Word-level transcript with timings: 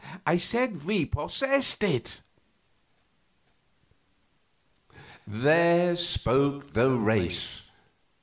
I 0.25 0.37
said 0.37 0.85
we 0.85 1.05
possessed 1.05 1.83
it. 1.83 2.23
"There 5.27 5.95
spoke 5.95 6.73
the 6.73 6.89
race!" 6.89 7.69